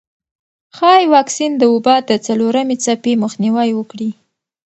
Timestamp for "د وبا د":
1.57-2.11